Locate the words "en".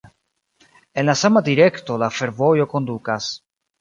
1.01-1.05